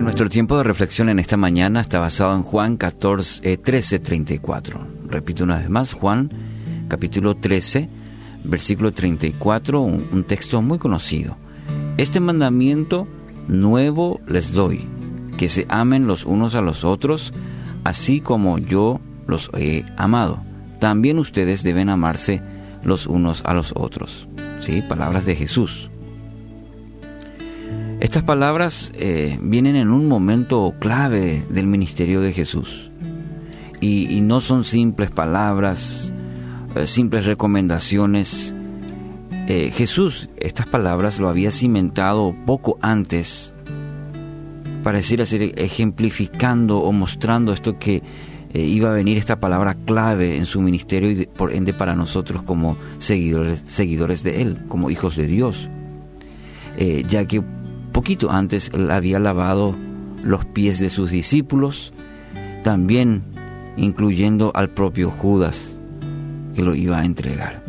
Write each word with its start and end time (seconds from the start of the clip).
Nuestro 0.00 0.28
tiempo 0.28 0.56
de 0.56 0.62
reflexión 0.64 1.08
en 1.10 1.18
esta 1.18 1.36
mañana 1.36 1.80
está 1.80 1.98
basado 1.98 2.34
en 2.34 2.42
Juan 2.42 2.76
14, 2.76 3.56
13, 3.58 3.98
34. 3.98 4.86
Repito 5.08 5.44
una 5.44 5.58
vez 5.58 5.68
más, 5.68 5.92
Juan 5.92 6.30
capítulo 6.88 7.36
13, 7.36 7.88
versículo 8.44 8.92
34, 8.92 9.80
un, 9.80 10.08
un 10.10 10.24
texto 10.24 10.62
muy 10.62 10.78
conocido. 10.78 11.36
Este 11.98 12.20
mandamiento 12.20 13.06
nuevo 13.48 14.20
les 14.26 14.52
doy, 14.52 14.86
que 15.36 15.48
se 15.48 15.66
amen 15.68 16.06
los 16.06 16.24
unos 16.24 16.54
a 16.54 16.62
los 16.62 16.84
otros, 16.84 17.32
así 17.84 18.20
como 18.20 18.58
yo 18.58 19.00
los 19.26 19.50
he 19.54 19.84
amado. 19.96 20.42
También 20.80 21.18
ustedes 21.18 21.62
deben 21.62 21.90
amarse 21.90 22.42
los 22.82 23.06
unos 23.06 23.42
a 23.44 23.54
los 23.54 23.72
otros. 23.76 24.26
¿Sí? 24.60 24.82
Palabras 24.82 25.26
de 25.26 25.36
Jesús. 25.36 25.91
Estas 28.02 28.24
palabras 28.24 28.90
eh, 28.96 29.38
vienen 29.40 29.76
en 29.76 29.92
un 29.92 30.08
momento 30.08 30.74
clave 30.80 31.44
del 31.50 31.68
ministerio 31.68 32.20
de 32.20 32.32
Jesús. 32.32 32.90
Y, 33.80 34.20
no 34.22 34.40
son 34.40 34.64
simples 34.64 35.12
palabras, 35.12 36.12
eh, 36.74 36.88
simples 36.88 37.26
recomendaciones. 37.26 38.56
Eh, 39.46 39.70
Jesús 39.72 40.28
estas 40.36 40.66
palabras 40.66 41.20
lo 41.20 41.28
había 41.28 41.52
cimentado 41.52 42.34
poco 42.44 42.76
antes, 42.80 43.54
para 44.82 44.98
decir 44.98 45.22
así, 45.22 45.52
ejemplificando 45.54 46.80
o 46.80 46.90
mostrando 46.90 47.52
esto 47.52 47.78
que 47.78 48.02
iba 48.52 48.90
a 48.90 48.94
venir 48.94 49.16
esta 49.16 49.38
palabra 49.38 49.76
clave 49.76 50.38
en 50.38 50.46
su 50.46 50.60
ministerio 50.60 51.08
y 51.08 51.26
por 51.26 51.52
ende 51.52 51.72
para 51.72 51.94
nosotros 51.94 52.42
como 52.42 52.76
seguidores, 52.98 53.62
seguidores 53.64 54.24
de 54.24 54.42
Él, 54.42 54.58
como 54.66 54.90
hijos 54.90 55.14
de 55.14 55.28
Dios. 55.28 55.70
ya 57.06 57.26
que 57.26 57.42
Poquito 57.92 58.30
antes 58.30 58.70
había 58.90 59.18
lavado 59.18 59.76
los 60.22 60.44
pies 60.44 60.78
de 60.78 60.90
sus 60.90 61.10
discípulos, 61.10 61.92
también 62.64 63.22
incluyendo 63.76 64.52
al 64.54 64.70
propio 64.70 65.10
Judas 65.10 65.76
que 66.54 66.62
lo 66.62 66.74
iba 66.74 66.98
a 66.98 67.04
entregar. 67.04 67.62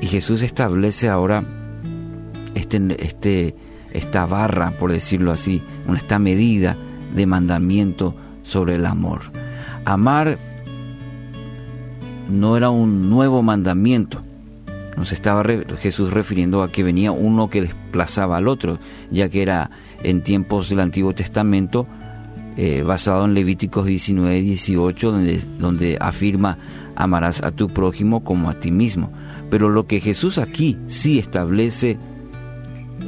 Y 0.00 0.06
Jesús 0.06 0.42
establece 0.42 1.08
ahora 1.08 1.44
este, 2.54 3.04
este, 3.04 3.54
esta 3.92 4.26
barra, 4.26 4.70
por 4.72 4.92
decirlo 4.92 5.32
así, 5.32 5.62
esta 5.96 6.18
medida 6.18 6.76
de 7.14 7.26
mandamiento 7.26 8.14
sobre 8.42 8.74
el 8.74 8.86
amor. 8.86 9.22
Amar 9.84 10.38
no 12.28 12.56
era 12.56 12.70
un 12.70 13.08
nuevo 13.10 13.42
mandamiento, 13.42 14.22
nos 14.96 15.12
estaba 15.12 15.44
Jesús 15.80 16.12
refiriendo 16.12 16.62
a 16.62 16.70
que 16.70 16.82
venía 16.82 17.12
uno 17.12 17.50
que 17.50 17.62
desplazaba 17.62 18.36
al 18.36 18.48
otro, 18.48 18.78
ya 19.10 19.28
que 19.28 19.42
era 19.42 19.70
en 20.02 20.22
tiempos 20.22 20.68
del 20.68 20.80
Antiguo 20.80 21.14
Testamento, 21.14 21.86
eh, 22.56 22.82
basado 22.82 23.24
en 23.24 23.34
Levíticos 23.34 23.86
19, 23.86 24.40
18, 24.40 25.12
donde, 25.12 25.40
donde 25.58 25.98
afirma 26.00 26.58
amarás 26.96 27.42
a 27.42 27.50
tu 27.50 27.68
prójimo 27.68 28.22
como 28.22 28.50
a 28.50 28.60
ti 28.60 28.70
mismo. 28.70 29.10
Pero 29.50 29.68
lo 29.68 29.86
que 29.86 30.00
Jesús 30.00 30.38
aquí 30.38 30.78
sí 30.86 31.18
establece 31.18 31.98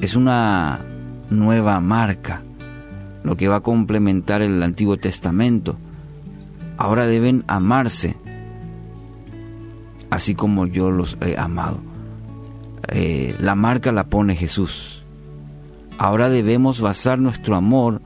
es 0.01 0.17
una 0.17 0.81
nueva 1.31 1.81
marca, 1.81 2.43
lo 3.23 3.37
que 3.37 3.49
va 3.49 3.57
a 3.57 3.61
complementar 3.61 4.43
el 4.43 4.63
Antiguo 4.63 4.97
Testamento. 4.97 5.77
Ahora 6.77 7.07
deben 7.07 7.45
amarse 7.47 8.17
así 10.11 10.35
como 10.35 10.67
yo 10.67 10.91
los 10.91 11.19
he 11.21 11.37
amado. 11.37 11.79
Eh, 12.89 13.35
la 13.41 13.55
marca 13.55 13.93
la 13.93 14.05
pone 14.05 14.37
Jesús. 14.37 15.03
Ahora 15.99 16.29
debemos 16.29 16.81
basar 16.81 17.19
nuestro 17.19 17.57
amor 17.57 18.01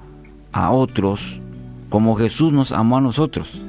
a 0.52 0.70
otros 0.70 1.40
como 1.88 2.14
Jesús 2.14 2.52
nos 2.52 2.72
amó 2.72 2.98
a 2.98 3.00
nosotros. 3.00 3.60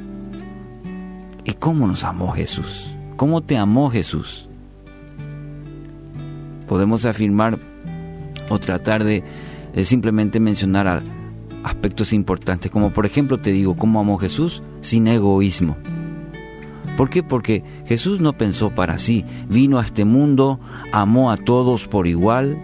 ¿Y 1.43 1.53
cómo 1.53 1.87
nos 1.87 2.03
amó 2.03 2.31
Jesús? 2.31 2.95
¿Cómo 3.17 3.41
te 3.41 3.57
amó 3.57 3.89
Jesús? 3.89 4.47
Podemos 6.67 7.05
afirmar 7.05 7.57
o 8.49 8.59
tratar 8.59 9.03
de, 9.03 9.23
de 9.73 9.85
simplemente 9.85 10.39
mencionar 10.39 11.01
aspectos 11.63 12.13
importantes, 12.13 12.71
como 12.71 12.91
por 12.91 13.05
ejemplo 13.05 13.39
te 13.39 13.51
digo, 13.51 13.75
¿cómo 13.75 13.99
amó 13.99 14.17
Jesús? 14.17 14.61
Sin 14.81 15.07
egoísmo. 15.07 15.75
¿Por 16.97 17.09
qué? 17.09 17.23
Porque 17.23 17.63
Jesús 17.85 18.19
no 18.19 18.33
pensó 18.33 18.71
para 18.71 18.97
sí, 18.97 19.25
vino 19.49 19.79
a 19.79 19.85
este 19.85 20.05
mundo, 20.05 20.59
amó 20.91 21.31
a 21.31 21.37
todos 21.37 21.87
por 21.87 22.07
igual 22.07 22.57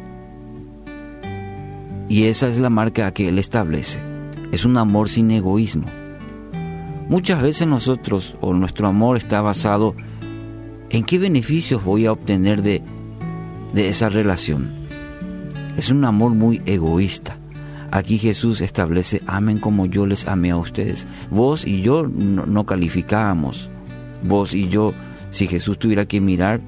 y 2.09 2.23
esa 2.23 2.47
es 2.47 2.59
la 2.59 2.69
marca 2.69 3.11
que 3.11 3.27
Él 3.27 3.39
establece. 3.39 3.99
Es 4.51 4.63
un 4.63 4.77
amor 4.77 5.09
sin 5.09 5.31
egoísmo. 5.31 5.85
Muchas 7.09 7.41
veces 7.41 7.67
nosotros 7.67 8.35
o 8.41 8.53
nuestro 8.53 8.87
amor 8.87 9.17
está 9.17 9.41
basado 9.41 9.95
en 10.89 11.03
qué 11.03 11.19
beneficios 11.19 11.83
voy 11.83 12.05
a 12.05 12.11
obtener 12.11 12.61
de, 12.61 12.81
de 13.73 13.89
esa 13.89 14.09
relación. 14.09 14.69
Es 15.77 15.89
un 15.89 16.05
amor 16.05 16.31
muy 16.31 16.61
egoísta. 16.65 17.37
Aquí 17.91 18.17
Jesús 18.17 18.61
establece, 18.61 19.21
amen 19.27 19.59
como 19.59 19.85
yo 19.85 20.05
les 20.05 20.27
amé 20.27 20.51
a 20.51 20.57
ustedes. 20.57 21.07
Vos 21.29 21.65
y 21.65 21.81
yo 21.81 22.03
no, 22.03 22.45
no 22.45 22.65
calificábamos 22.65 23.69
vos 24.23 24.53
y 24.53 24.67
yo, 24.69 24.93
si 25.31 25.47
Jesús 25.47 25.77
tuviera 25.79 26.05
que 26.05 26.21
mirar, 26.21 26.61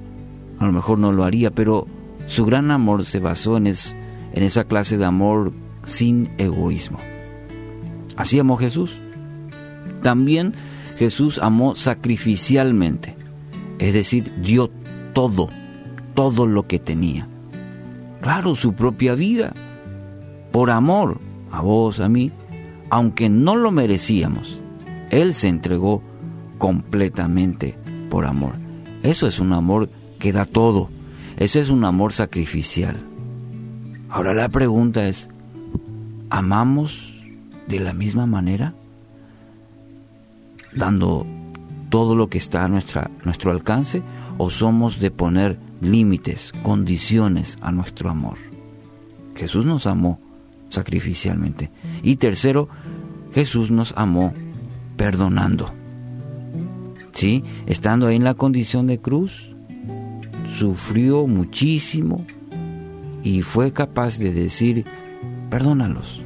a 0.60 0.66
lo 0.66 0.72
mejor 0.72 1.00
no 1.00 1.12
lo 1.12 1.24
haría, 1.24 1.52
pero 1.52 1.88
su 2.28 2.46
gran 2.46 2.72
amor 2.72 3.06
se 3.06 3.20
basó 3.20 3.58
en, 3.58 3.68
en 3.68 4.44
esa 4.44 4.66
clase 4.66 4.98
de 4.98 5.06
amor 5.06 5.52
sin 5.86 6.30
egoísmo. 6.38 7.00
Así 8.16 8.40
amó 8.40 8.58
Jesús. 8.58 9.00
También 10.02 10.54
Jesús 10.98 11.40
amó 11.42 11.76
sacrificialmente, 11.76 13.16
es 13.80 13.94
decir, 13.94 14.34
dio 14.42 14.70
todo, 15.14 15.50
todo 16.14 16.46
lo 16.46 16.68
que 16.68 16.80
tenía. 16.80 17.28
Claro, 18.22 18.56
su 18.56 18.74
propia 18.74 19.16
vida, 19.16 19.54
por 20.52 20.72
amor 20.72 21.20
a 21.52 21.62
vos, 21.62 22.00
a 22.00 22.10
mí, 22.10 22.32
aunque 22.90 23.30
no 23.30 23.56
lo 23.56 23.72
merecíamos. 23.72 24.60
Él 25.10 25.34
se 25.34 25.48
entregó 25.48 26.04
completamente 26.60 27.76
por 28.12 28.26
amor. 28.28 28.54
Eso 29.02 29.26
es 29.26 29.40
un 29.40 29.54
amor 29.54 29.90
que 30.20 30.32
da 30.32 30.46
todo. 30.46 30.90
Eso 31.38 31.60
es 31.60 31.70
un 31.70 31.86
amor 31.86 32.14
sacrificial. 32.14 32.98
Ahora 34.10 34.34
la 34.36 34.50
pregunta 34.50 35.08
es, 35.08 35.30
¿amamos 36.30 37.16
de 37.68 37.80
la 37.80 37.94
misma 37.94 38.28
manera? 38.28 38.76
Dando 40.74 41.26
todo 41.90 42.16
lo 42.16 42.30
que 42.30 42.38
está 42.38 42.66
a 42.66 42.68
nuestra, 42.68 43.10
nuestro 43.24 43.52
alcance 43.52 44.04
o 44.38 44.50
somos 44.50 45.00
de 45.00 45.12
poner 45.12 45.58
límites, 45.82 46.54
condiciones 46.62 47.58
a 47.62 47.72
nuestro 47.72 48.10
amor. 48.10 48.38
Jesús 49.36 49.66
nos 49.66 49.88
amó 49.88 50.20
sacrificialmente. 50.70 51.72
Y 52.04 52.18
tercero, 52.18 52.68
Jesús 53.34 53.72
nos 53.72 53.94
amó 53.96 54.34
perdonando. 54.98 55.79
Estando 57.66 58.08
ahí 58.08 58.16
en 58.16 58.24
la 58.24 58.34
condición 58.34 58.88
de 58.88 59.00
cruz, 59.00 59.50
sufrió 60.58 61.28
muchísimo 61.28 62.26
y 63.24 63.42
fue 63.42 63.74
capaz 63.74 64.18
de 64.20 64.32
decir, 64.32 64.86
perdónalos, 65.50 66.22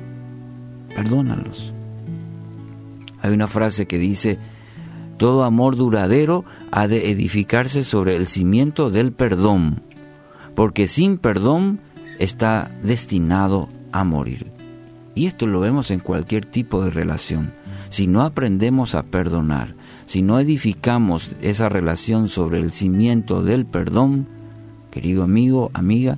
perdónalos. 0.96 1.74
Hay 3.22 3.34
una 3.34 3.48
frase 3.48 3.88
que 3.88 3.98
dice, 3.98 4.38
todo 5.18 5.44
amor 5.44 5.78
duradero 5.78 6.46
ha 6.72 6.88
de 6.88 7.10
edificarse 7.10 7.84
sobre 7.84 8.16
el 8.16 8.28
cimiento 8.28 8.92
del 8.92 9.14
perdón, 9.14 9.82
porque 10.54 10.88
sin 10.88 11.18
perdón 11.18 11.80
está 12.20 12.70
destinado 12.84 13.68
a 13.92 14.04
morir. 14.04 14.52
Y 15.16 15.26
esto 15.26 15.48
lo 15.48 15.60
vemos 15.60 15.90
en 15.90 16.00
cualquier 16.00 16.46
tipo 16.46 16.84
de 16.84 16.92
relación. 16.92 17.54
Si 17.90 18.06
no 18.08 18.22
aprendemos 18.22 18.96
a 18.96 19.04
perdonar, 19.04 19.76
si 20.06 20.22
no 20.22 20.40
edificamos 20.40 21.32
esa 21.42 21.70
relación 21.70 22.30
sobre 22.30 22.60
el 22.60 22.72
cimiento 22.72 23.42
del 23.42 23.66
perdón, 23.66 24.28
querido 24.92 25.24
amigo, 25.24 25.72
amiga, 25.74 26.18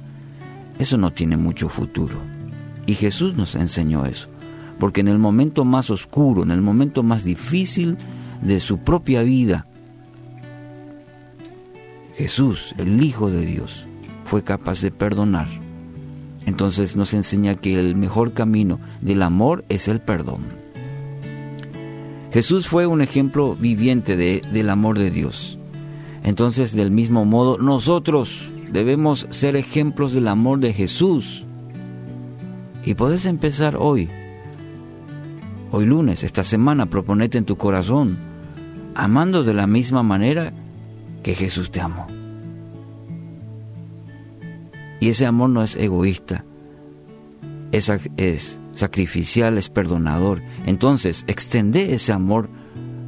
eso 0.79 0.97
no 0.97 1.11
tiene 1.11 1.37
mucho 1.37 1.69
futuro. 1.69 2.17
Y 2.85 2.95
Jesús 2.95 3.35
nos 3.35 3.55
enseñó 3.55 4.05
eso, 4.05 4.27
porque 4.79 5.01
en 5.01 5.07
el 5.07 5.19
momento 5.19 5.65
más 5.65 5.89
oscuro, 5.89 6.43
en 6.43 6.51
el 6.51 6.61
momento 6.61 7.03
más 7.03 7.23
difícil 7.23 7.97
de 8.41 8.59
su 8.59 8.79
propia 8.79 9.23
vida, 9.23 9.65
Jesús, 12.17 12.73
el 12.77 13.03
Hijo 13.03 13.29
de 13.29 13.45
Dios, 13.45 13.85
fue 14.23 14.43
capaz 14.43 14.81
de 14.81 14.91
perdonar. 14.91 15.47
Entonces 16.45 16.95
nos 16.95 17.13
enseña 17.13 17.55
que 17.55 17.79
el 17.79 17.95
mejor 17.95 18.33
camino 18.33 18.79
del 19.01 19.21
amor 19.23 19.65
es 19.69 19.87
el 19.87 19.99
perdón. 19.99 20.64
Jesús 22.35 22.67
fue 22.67 22.85
un 22.85 23.01
ejemplo 23.01 23.55
viviente 23.55 24.17
de, 24.17 24.41
del 24.51 24.69
amor 24.69 24.99
de 24.99 25.09
Dios. 25.09 25.57
Entonces, 26.21 26.75
del 26.75 26.91
mismo 26.91 27.23
modo, 27.23 27.57
nosotros 27.57 28.49
debemos 28.73 29.25
ser 29.29 29.55
ejemplos 29.55 30.11
del 30.11 30.27
amor 30.27 30.59
de 30.59 30.73
Jesús. 30.73 31.45
Y 32.83 32.95
puedes 32.95 33.23
empezar 33.23 33.77
hoy 33.79 34.09
Hoy 35.71 35.85
lunes, 35.85 36.25
esta 36.25 36.43
semana, 36.43 36.87
proponete 36.87 37.37
en 37.37 37.45
tu 37.45 37.55
corazón, 37.55 38.17
amando 38.95 39.45
de 39.45 39.53
la 39.53 39.65
misma 39.65 40.03
manera 40.03 40.51
que 41.23 41.35
Jesús 41.35 41.71
te 41.71 41.79
amó. 41.79 42.05
Y 44.99 45.07
ese 45.07 45.25
amor 45.25 45.51
no 45.51 45.63
es 45.63 45.77
egoísta, 45.77 46.43
es, 47.71 47.89
es 48.17 48.59
sacrificial, 48.75 49.57
es 49.57 49.69
perdonador. 49.69 50.43
Entonces, 50.65 51.23
extende 51.27 51.93
ese 51.93 52.13
amor 52.13 52.49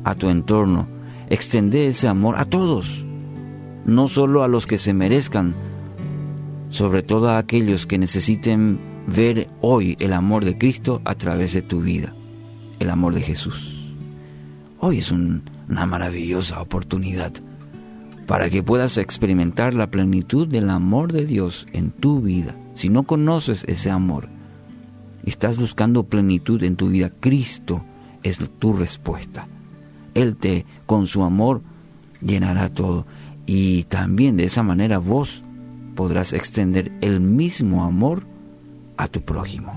a 0.04 0.16
tu 0.16 0.30
entorno, 0.30 0.88
extende 1.30 1.88
ese 1.88 2.08
amor 2.08 2.38
a 2.38 2.46
todos, 2.46 3.06
no 3.86 4.08
solo 4.08 4.44
a 4.44 4.48
los 4.48 4.66
que 4.66 4.80
se 4.80 4.94
merezcan, 4.94 5.56
sobre 6.70 7.04
todo 7.04 7.30
a 7.30 7.38
aquellos 7.38 7.86
que 7.86 7.98
necesiten 7.98 8.80
ver 9.08 9.50
hoy 9.62 9.96
el 10.00 10.14
amor 10.14 10.44
de 10.44 10.58
Cristo 10.58 11.02
a 11.06 11.16
través 11.16 11.54
de 11.54 11.62
tu 11.62 11.82
vida, 11.82 12.14
el 12.80 12.90
amor 12.90 13.14
de 13.14 13.22
Jesús. 13.22 13.96
Hoy 14.80 15.00
es 15.00 15.12
una 15.12 15.86
maravillosa 15.86 16.62
oportunidad 16.62 17.34
para 18.28 18.50
que 18.50 18.62
puedas 18.62 18.98
experimentar 18.98 19.74
la 19.74 19.90
plenitud 19.90 20.48
del 20.48 20.70
amor 20.70 21.14
de 21.14 21.26
Dios 21.26 21.66
en 21.72 21.92
tu 21.92 22.22
vida. 22.22 22.56
Si 22.76 22.90
no 22.90 23.04
conoces 23.04 23.64
ese 23.68 23.90
amor 23.90 24.30
estás 25.30 25.58
buscando 25.58 26.04
plenitud 26.04 26.64
en 26.64 26.76
tu 26.76 26.90
vida, 26.90 27.12
Cristo 27.20 27.84
es 28.24 28.40
tu 28.60 28.74
respuesta. 28.74 29.48
Él 30.14 30.36
te, 30.36 30.66
con 30.86 31.08
su 31.08 31.24
amor, 31.24 31.62
llenará 32.22 32.70
todo. 32.70 33.06
Y 33.46 33.84
también 33.84 34.38
de 34.38 34.46
esa 34.46 34.64
manera 34.64 34.98
vos 34.98 35.44
podrás 35.96 36.34
extender 36.34 36.92
el 37.02 37.20
mismo 37.20 37.84
amor 37.84 38.26
a 38.98 39.08
tu 39.08 39.22
prójimo. 39.22 39.74